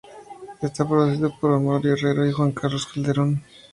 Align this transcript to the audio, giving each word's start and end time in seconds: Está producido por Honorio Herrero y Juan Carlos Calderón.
Está 0.63 0.83
producido 0.87 1.31
por 1.39 1.51
Honorio 1.51 1.93
Herrero 1.93 2.25
y 2.25 2.31
Juan 2.31 2.53
Carlos 2.53 2.87
Calderón. 2.87 3.43